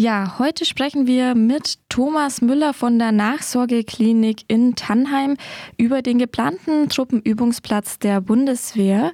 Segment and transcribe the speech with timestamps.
[0.00, 5.36] Ja, heute sprechen wir mit Thomas Müller von der Nachsorgeklinik in Tannheim
[5.76, 9.12] über den geplanten Truppenübungsplatz der Bundeswehr.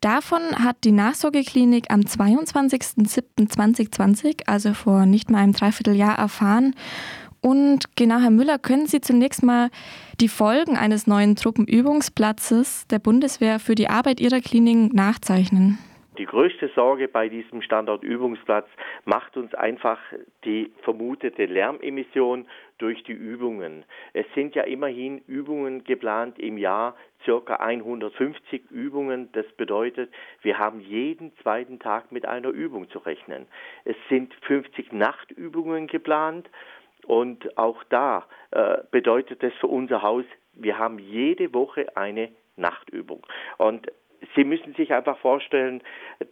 [0.00, 6.74] Davon hat die Nachsorgeklinik am 22.07.2020, also vor nicht mal einem Dreivierteljahr, erfahren.
[7.40, 9.70] Und genau, Herr Müller, können Sie zunächst mal
[10.20, 15.78] die Folgen eines neuen Truppenübungsplatzes der Bundeswehr für die Arbeit Ihrer Klinik nachzeichnen?
[16.18, 18.68] Die größte Sorge bei diesem Standortübungsplatz
[19.04, 19.98] macht uns einfach
[20.44, 22.46] die vermutete Lärmemission
[22.78, 23.84] durch die Übungen.
[24.12, 29.30] Es sind ja immerhin Übungen geplant im Jahr, circa 150 Übungen.
[29.32, 33.46] Das bedeutet, wir haben jeden zweiten Tag mit einer Übung zu rechnen.
[33.84, 36.48] Es sind 50 Nachtübungen geplant.
[37.06, 40.24] Und auch da äh, bedeutet es für unser Haus,
[40.54, 43.26] wir haben jede Woche eine Nachtübung.
[43.58, 43.90] Und
[44.34, 45.82] Sie müssen sich einfach vorstellen,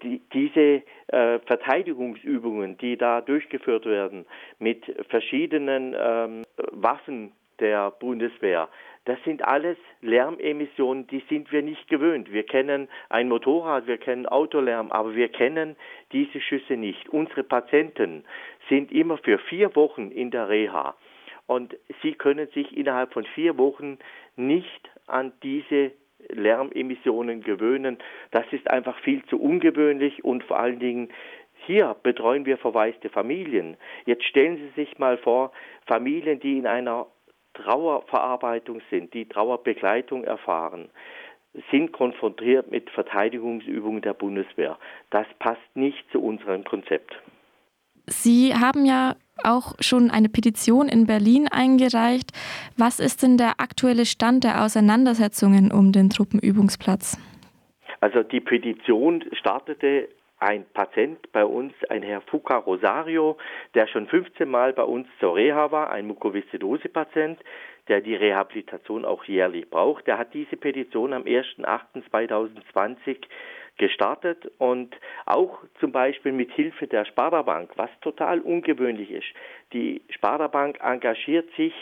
[0.03, 4.27] die, diese äh, Verteidigungsübungen, die da durchgeführt werden
[4.59, 8.69] mit verschiedenen ähm, Waffen der Bundeswehr,
[9.05, 12.33] das sind alles Lärmemissionen, die sind wir nicht gewöhnt.
[12.33, 15.77] Wir kennen ein Motorrad, wir kennen Autolärm, aber wir kennen
[16.12, 17.09] diese Schüsse nicht.
[17.09, 18.25] Unsere Patienten
[18.69, 20.95] sind immer für vier Wochen in der Reha
[21.47, 23.99] und sie können sich innerhalb von vier Wochen
[24.37, 25.91] nicht an diese
[26.31, 27.98] Lärmemissionen gewöhnen.
[28.31, 31.09] Das ist einfach viel zu ungewöhnlich und vor allen Dingen
[31.67, 33.77] hier betreuen wir verwaiste Familien.
[34.05, 35.53] Jetzt stellen Sie sich mal vor,
[35.87, 37.06] Familien, die in einer
[37.55, 40.89] Trauerverarbeitung sind, die Trauerbegleitung erfahren,
[41.70, 44.78] sind konfrontiert mit Verteidigungsübungen der Bundeswehr.
[45.11, 47.15] Das passt nicht zu unserem Konzept.
[48.06, 52.33] Sie haben ja auch schon eine Petition in Berlin eingereicht.
[52.77, 57.19] Was ist denn der aktuelle Stand der Auseinandersetzungen um den Truppenübungsplatz?
[58.00, 63.36] Also die Petition startete ein Patient bei uns, ein Herr Fuca Rosario,
[63.75, 67.38] der schon 15 Mal bei uns zur Reha war, ein Mukoviszidose-Patient,
[67.86, 70.08] der die Rehabilitation auch jährlich braucht.
[70.08, 73.19] Der hat diese Petition am 1.8.2020
[73.82, 79.26] gestartet und auch zum Beispiel mit Hilfe der Sparda-Bank, was total ungewöhnlich ist.
[79.72, 81.75] Die Sparda-Bank engagiert sich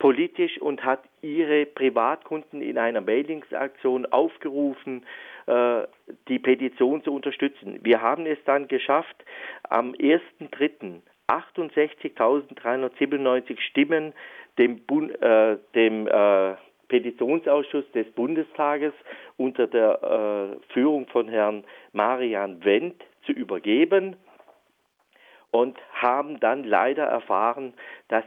[0.00, 5.06] politisch und hat ihre Privatkunden in einer Mailingsaktion aufgerufen,
[5.46, 5.84] äh,
[6.26, 7.78] die Petition zu unterstützen.
[7.84, 9.24] Wir haben es dann geschafft,
[9.62, 11.00] am 1.3.
[11.28, 14.14] 68.397 Stimmen
[14.58, 16.56] dem, Bund, äh, dem äh,
[16.88, 18.92] Petitionsausschuss des Bundestages
[19.36, 20.02] unter der
[20.58, 24.16] äh, Führung von Herrn Marian Wendt zu übergeben
[25.50, 27.74] und haben dann leider erfahren,
[28.08, 28.24] dass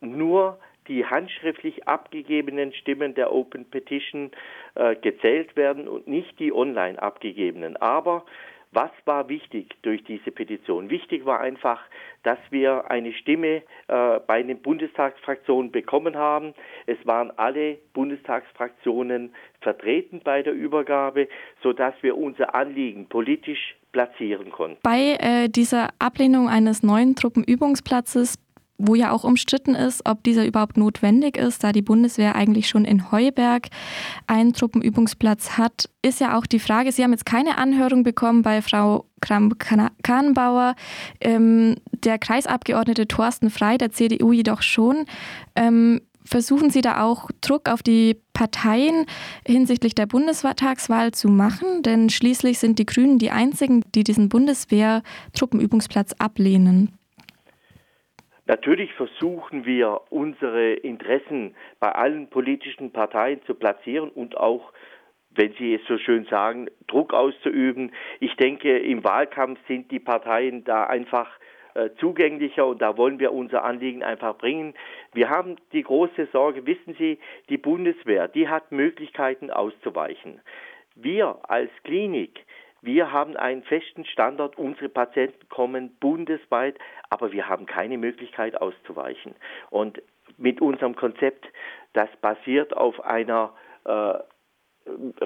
[0.00, 4.30] nur die handschriftlich abgegebenen Stimmen der Open Petition
[4.74, 7.76] äh, gezählt werden und nicht die online abgegebenen.
[7.76, 8.24] Aber
[8.72, 10.90] was war wichtig durch diese Petition?
[10.90, 11.80] Wichtig war einfach,
[12.22, 16.54] dass wir eine Stimme äh, bei den Bundestagsfraktionen bekommen haben.
[16.86, 21.28] Es waren alle Bundestagsfraktionen vertreten bei der Übergabe,
[21.62, 24.78] sodass wir unser Anliegen politisch platzieren konnten.
[24.82, 28.36] Bei äh, dieser Ablehnung eines neuen Truppenübungsplatzes
[28.78, 32.84] wo ja auch umstritten ist, ob dieser überhaupt notwendig ist, da die Bundeswehr eigentlich schon
[32.84, 33.66] in Heuberg
[34.28, 38.62] einen Truppenübungsplatz hat, ist ja auch die Frage, Sie haben jetzt keine Anhörung bekommen bei
[38.62, 40.76] Frau Kramp-Karrenbauer,
[41.20, 45.06] ähm, der Kreisabgeordnete Thorsten Frei der CDU jedoch schon.
[45.56, 49.06] Ähm, versuchen Sie da auch Druck auf die Parteien
[49.44, 51.82] hinsichtlich der Bundestagswahl zu machen?
[51.82, 56.97] Denn schließlich sind die Grünen die einzigen, die diesen Bundeswehr-Truppenübungsplatz ablehnen.
[58.48, 64.72] Natürlich versuchen wir, unsere Interessen bei allen politischen Parteien zu platzieren und auch,
[65.30, 67.92] wenn Sie es so schön sagen, Druck auszuüben.
[68.20, 71.28] Ich denke, im Wahlkampf sind die Parteien da einfach
[71.74, 74.72] äh, zugänglicher und da wollen wir unser Anliegen einfach bringen.
[75.12, 77.18] Wir haben die große Sorge, wissen Sie,
[77.50, 80.40] die Bundeswehr, die hat Möglichkeiten auszuweichen.
[80.94, 82.40] Wir als Klinik,
[82.80, 86.78] wir haben einen festen Standard, unsere Patienten kommen bundesweit,
[87.10, 89.34] aber wir haben keine Möglichkeit auszuweichen.
[89.70, 90.00] Und
[90.36, 91.46] mit unserem Konzept,
[91.92, 93.52] das basiert auf einer
[93.84, 94.14] äh,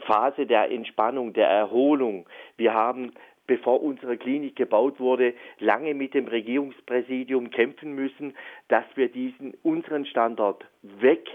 [0.07, 2.27] Phase der Entspannung, der Erholung.
[2.57, 3.13] Wir haben
[3.47, 8.35] bevor unsere Klinik gebaut wurde, lange mit dem Regierungspräsidium kämpfen müssen,
[8.69, 11.29] dass wir diesen unseren Standort weg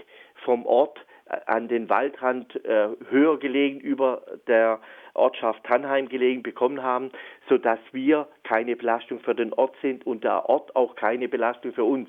[0.44, 0.98] vom Ort
[1.46, 4.80] an den Waldrand äh, höher gelegen über der
[5.18, 7.10] Ortschaft Tannheim gelegen bekommen haben,
[7.48, 11.84] sodass wir keine Belastung für den Ort sind und der Ort auch keine Belastung für
[11.84, 12.08] uns.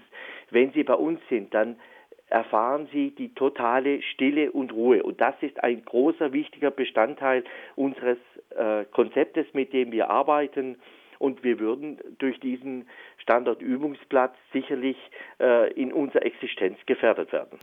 [0.51, 1.77] Wenn Sie bei uns sind, dann
[2.29, 5.03] erfahren Sie die totale Stille und Ruhe.
[5.03, 7.43] Und das ist ein großer, wichtiger Bestandteil
[7.75, 8.17] unseres
[8.55, 10.77] äh, Konzeptes, mit dem wir arbeiten.
[11.19, 12.87] Und wir würden durch diesen
[13.17, 14.97] Standortübungsplatz sicherlich
[15.39, 17.59] äh, in unserer Existenz gefährdet werden.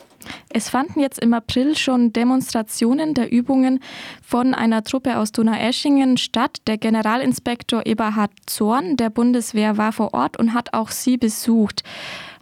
[0.52, 3.80] Es fanden jetzt im April schon Demonstrationen der Übungen
[4.22, 6.58] von einer Truppe aus Donaueschingen statt.
[6.68, 11.82] Der Generalinspektor Eberhard Zorn der Bundeswehr war vor Ort und hat auch Sie besucht.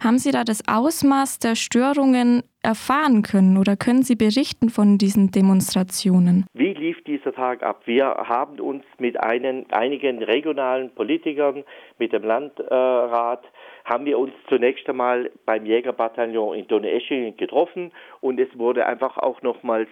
[0.03, 5.31] Haben Sie da das Ausmaß der Störungen erfahren können oder können Sie berichten von diesen
[5.31, 6.45] Demonstrationen?
[6.53, 7.83] Wie lief dieser Tag ab?
[7.85, 11.63] Wir haben uns mit einen, einigen regionalen Politikern,
[11.99, 13.43] mit dem Landrat,
[13.85, 19.41] haben wir uns zunächst einmal beim Jägerbataillon in Donaueschingen getroffen und es wurde einfach auch
[19.43, 19.89] nochmals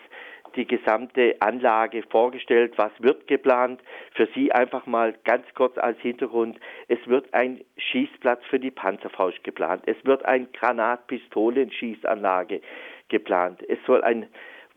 [0.55, 3.81] die gesamte Anlage vorgestellt, was wird geplant.
[4.13, 6.59] Für Sie einfach mal ganz kurz als Hintergrund.
[6.87, 9.83] Es wird ein Schießplatz für die Panzerfaust geplant.
[9.85, 12.61] Es wird ein Granatpistolenschießanlage
[13.09, 13.61] geplant.
[13.67, 14.27] Es soll ein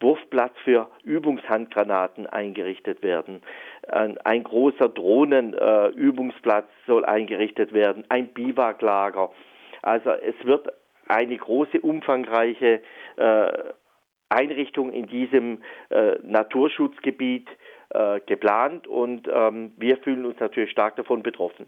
[0.01, 3.41] Wurfplatz für Übungshandgranaten eingerichtet werden.
[3.89, 8.05] Ein, ein großer Drohnenübungsplatz äh, soll eingerichtet werden.
[8.09, 9.31] Ein Biwaklager.
[9.83, 10.69] Also es wird
[11.09, 12.83] eine große, umfangreiche
[13.17, 13.53] äh,
[14.29, 17.49] Einrichtung in diesem äh, Naturschutzgebiet
[17.91, 21.67] äh, geplant und ähm, wir fühlen uns natürlich stark davon betroffen.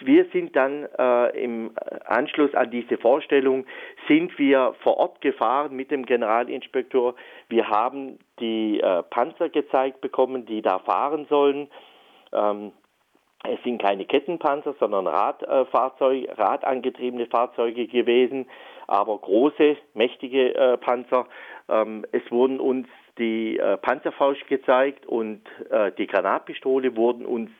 [0.00, 1.72] Wir sind dann äh, im
[2.06, 3.66] Anschluss an diese Vorstellung
[4.06, 7.14] sind wir vor Ort gefahren mit dem Generalinspektor.
[7.48, 11.68] Wir haben die äh, Panzer gezeigt bekommen, die da fahren sollen.
[12.32, 12.72] Ähm,
[13.44, 18.46] es sind keine Kettenpanzer, sondern Radfahrzeuge, radangetriebene Fahrzeuge gewesen,
[18.86, 21.26] aber große, mächtige äh, Panzer.
[21.68, 22.88] Ähm, es wurden uns
[23.18, 27.50] die äh, Panzerfaust gezeigt und äh, die Granatpistole wurden uns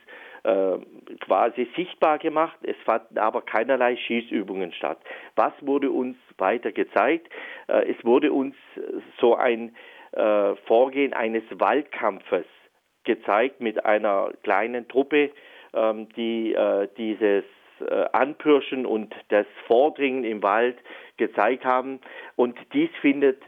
[0.43, 0.77] äh,
[1.21, 2.57] quasi sichtbar gemacht.
[2.63, 4.99] Es fanden aber keinerlei Schießübungen statt.
[5.35, 7.27] Was wurde uns weiter gezeigt?
[7.67, 8.55] Äh, es wurde uns
[9.19, 9.75] so ein
[10.13, 12.45] äh, Vorgehen eines Waldkampfes
[13.03, 15.31] gezeigt mit einer kleinen Truppe,
[15.73, 17.43] die äh, dieses
[17.81, 20.77] äh, Anpirschen und das Vordringen im Wald
[21.17, 21.99] gezeigt haben.
[22.35, 23.41] Und dies findet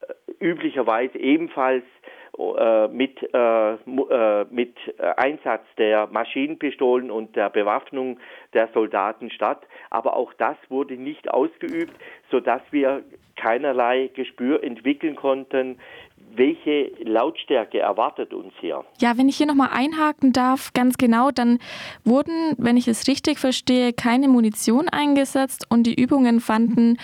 [0.00, 1.84] äh, üblicherweise ebenfalls
[2.90, 8.18] mit, äh, mit Einsatz der Maschinenpistolen und der Bewaffnung
[8.54, 9.62] der Soldaten statt.
[9.90, 11.92] Aber auch das wurde nicht ausgeübt,
[12.32, 13.04] sodass wir
[13.36, 15.78] keinerlei Gespür entwickeln konnten,
[16.36, 18.84] welche Lautstärke erwartet uns hier?
[19.00, 21.58] Ja, wenn ich hier nochmal einhaken darf, ganz genau, dann
[22.04, 26.98] wurden, wenn ich es richtig verstehe, keine Munition eingesetzt und die Übungen fanden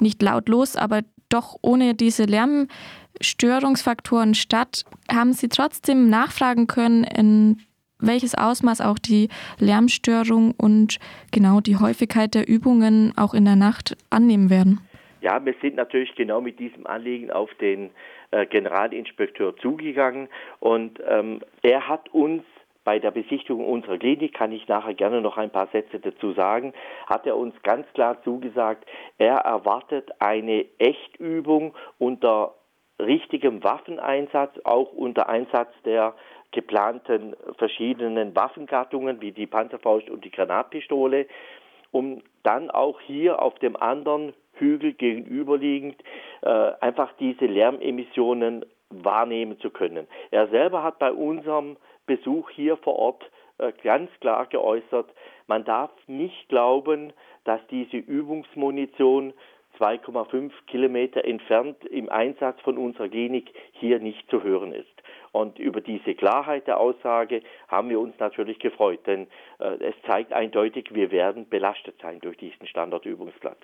[0.00, 4.84] nicht lautlos, aber doch ohne diese Lärmstörungsfaktoren statt.
[5.12, 7.58] Haben Sie trotzdem nachfragen können, in
[7.98, 9.28] welches Ausmaß auch die
[9.58, 10.98] Lärmstörung und
[11.32, 14.80] genau die Häufigkeit der Übungen auch in der Nacht annehmen werden?
[15.20, 17.90] Ja, wir sind natürlich genau mit diesem Anliegen auf den
[18.30, 20.28] äh, Generalinspekteur zugegangen.
[20.58, 22.42] Und ähm, er hat uns
[22.84, 26.72] bei der Besichtigung unserer Klinik, kann ich nachher gerne noch ein paar Sätze dazu sagen,
[27.06, 28.86] hat er uns ganz klar zugesagt,
[29.18, 32.54] er erwartet eine Echtübung unter
[32.98, 36.14] richtigem Waffeneinsatz, auch unter Einsatz der
[36.52, 41.26] geplanten verschiedenen Waffengattungen wie die Panzerfaust und die Granatpistole,
[41.92, 45.96] um dann auch hier auf dem anderen Hügel gegenüberliegend
[46.42, 46.48] äh,
[46.80, 50.06] einfach diese Lärmemissionen wahrnehmen zu können.
[50.30, 51.76] Er selber hat bei unserem
[52.06, 55.06] Besuch hier vor Ort äh, ganz klar geäußert,
[55.46, 57.12] man darf nicht glauben,
[57.44, 59.32] dass diese Übungsmunition
[59.78, 64.86] 2,5 Kilometer entfernt im Einsatz von unserer Klinik hier nicht zu hören ist.
[65.32, 70.32] Und über diese Klarheit der Aussage haben wir uns natürlich gefreut, denn äh, es zeigt
[70.32, 73.60] eindeutig, wir werden belastet sein durch diesen Standortübungsplatz.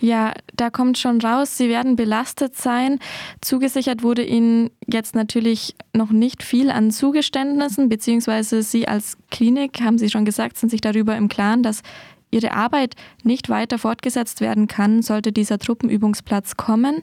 [0.00, 2.98] Ja, da kommt schon raus, Sie werden belastet sein.
[3.40, 9.98] Zugesichert wurde Ihnen jetzt natürlich noch nicht viel an Zugeständnissen, beziehungsweise Sie als Klinik, haben
[9.98, 11.82] Sie schon gesagt, sind sich darüber im Klaren, dass
[12.30, 12.94] Ihre Arbeit
[13.24, 17.02] nicht weiter fortgesetzt werden kann, sollte dieser Truppenübungsplatz kommen.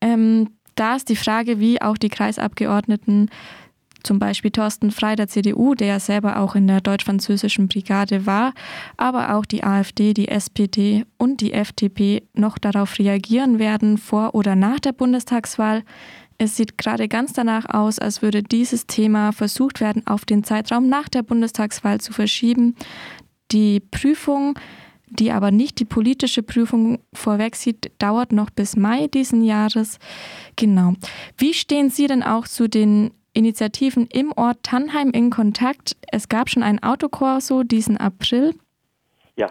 [0.00, 3.30] Ähm, da ist die Frage, wie auch die Kreisabgeordneten
[4.02, 8.52] zum Beispiel Thorsten Frey der CDU, der ja selber auch in der deutsch-französischen Brigade war,
[8.96, 14.56] aber auch die AfD, die SPD und die FDP noch darauf reagieren werden, vor oder
[14.56, 15.82] nach der Bundestagswahl.
[16.38, 20.88] Es sieht gerade ganz danach aus, als würde dieses Thema versucht werden, auf den Zeitraum
[20.88, 22.76] nach der Bundestagswahl zu verschieben.
[23.50, 24.56] Die Prüfung,
[25.10, 29.98] die aber nicht die politische Prüfung vorwegsieht, dauert noch bis Mai diesen Jahres.
[30.54, 30.94] Genau.
[31.36, 35.96] Wie stehen Sie denn auch zu den Initiativen im Ort Tannheim in Kontakt.
[36.10, 38.54] Es gab schon ein Autokorso diesen April.
[39.36, 39.46] Ja,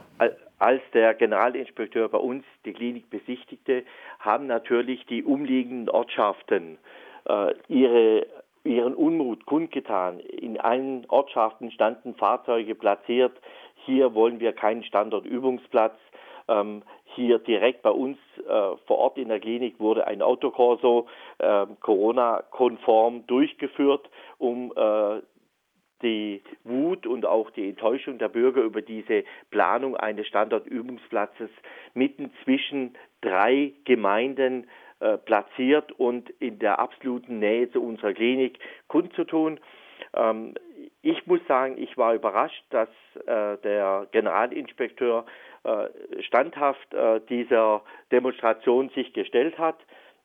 [0.59, 3.85] als der Generalinspekteur bei uns die Klinik besichtigte,
[4.19, 6.77] haben natürlich die umliegenden Ortschaften
[7.29, 8.27] äh, ihre
[8.65, 10.19] ihren Unmut kundgetan.
[10.19, 13.31] In allen Ortschaften standen Fahrzeuge platziert.
[13.85, 15.95] Hier wollen wir keinen Standortübungsplatz.
[16.49, 16.83] Ähm,
[17.17, 18.41] hier direkt bei uns äh,
[18.85, 21.07] vor Ort in der Klinik wurde ein Autokorso
[21.39, 25.21] äh, Corona-konform durchgeführt, um äh,
[26.03, 31.49] die Wut und auch die Enttäuschung der Bürger über diese Planung eines Standortübungsplatzes
[31.95, 34.67] mitten zwischen drei Gemeinden
[34.99, 39.59] äh, platziert und in der absoluten Nähe zu unserer Klinik kundzutun.
[40.13, 40.53] Ähm,
[41.01, 42.89] ich muss sagen, ich war überrascht, dass
[43.25, 45.25] äh, der Generalinspekteur
[46.21, 47.81] standhaft äh, dieser
[48.11, 49.77] Demonstration sich gestellt hat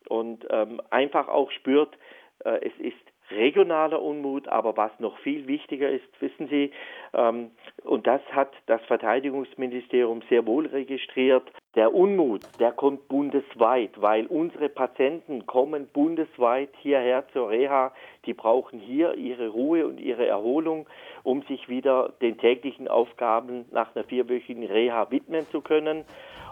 [0.09, 1.97] und ähm, einfach auch spürt,
[2.45, 2.97] äh, es ist
[3.31, 6.73] regionaler Unmut, aber was noch viel wichtiger ist, wissen Sie,
[7.12, 11.42] und das hat das Verteidigungsministerium sehr wohl registriert,
[11.75, 17.92] der Unmut, der kommt bundesweit, weil unsere Patienten kommen bundesweit hierher zur Reha,
[18.25, 20.87] die brauchen hier ihre Ruhe und ihre Erholung,
[21.23, 26.04] um sich wieder den täglichen Aufgaben nach einer vierwöchigen Reha widmen zu können.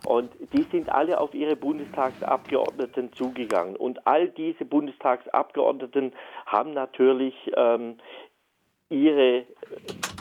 [0.06, 3.76] Und die sind alle auf ihre Bundestagsabgeordneten zugegangen.
[3.76, 6.12] Und all diese Bundestagsabgeordneten
[6.46, 7.96] haben natürlich ähm,
[8.88, 9.44] ihre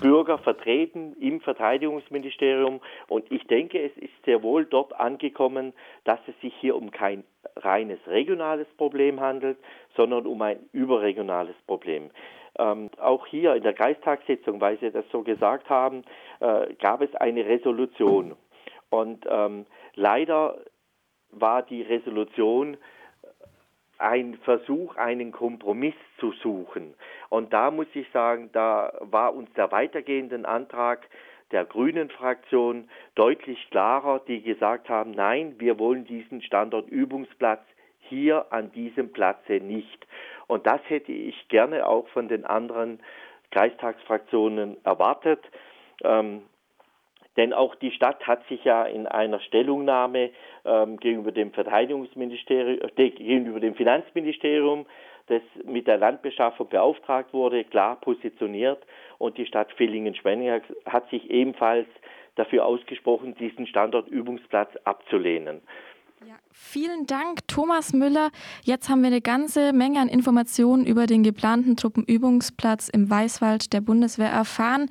[0.02, 2.82] Bürger vertreten im Verteidigungsministerium.
[3.08, 7.24] Und ich denke, es ist sehr wohl dort angekommen, dass es sich hier um kein
[7.56, 9.58] reines regionales Problem handelt,
[9.96, 12.10] sondern um ein überregionales Problem.
[12.58, 16.04] Ähm, auch hier in der Kreistagssitzung, weil Sie das so gesagt haben,
[16.40, 18.36] äh, gab es eine Resolution.
[18.90, 19.66] Und ähm,
[19.96, 20.58] leider
[21.32, 22.78] war die Resolution
[24.00, 26.96] ein Versuch, einen Kompromiss zu suchen.
[27.30, 31.08] Und da muss ich sagen, da war uns der weitergehende Antrag
[31.52, 37.62] der Grünen Fraktion deutlich klarer, die gesagt haben, nein, wir wollen diesen Standortübungsplatz
[38.00, 40.08] hier an diesem Platze nicht.
[40.48, 43.00] Und das hätte ich gerne auch von den anderen
[43.52, 45.40] Kreistagsfraktionen erwartet.
[46.04, 46.44] Ähm,
[47.40, 50.32] denn auch die Stadt hat sich ja in einer Stellungnahme
[50.66, 54.86] ähm, gegenüber dem Verteidigungsministerium, äh, gegenüber dem Finanzministerium,
[55.28, 58.84] das mit der Landbeschaffung beauftragt wurde, klar positioniert.
[59.20, 61.88] Und die Stadt Villingen-Schwenningen hat sich ebenfalls
[62.36, 65.62] dafür ausgesprochen, diesen Standortübungsplatz abzulehnen.
[66.28, 68.32] Ja, vielen Dank, Thomas Müller.
[68.64, 73.80] Jetzt haben wir eine ganze Menge an Informationen über den geplanten Truppenübungsplatz im Weißwald der
[73.80, 74.90] Bundeswehr erfahren.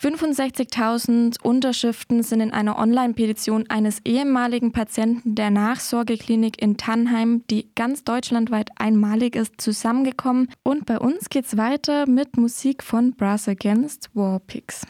[0.00, 8.02] 65.000 Unterschriften sind in einer Online-Petition eines ehemaligen Patienten der Nachsorgeklinik in Tannheim, die ganz
[8.04, 10.48] deutschlandweit einmalig ist, zusammengekommen.
[10.62, 14.86] Und bei uns geht's weiter mit Musik von Brass Against Warpigs.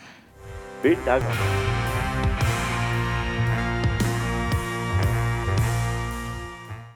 [0.81, 1.25] Vielen Dank.